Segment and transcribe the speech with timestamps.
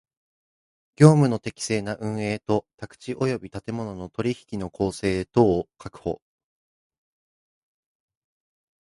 [0.95, 6.23] 業務の適正な運営と宅地及び建物の取引の公正とを確保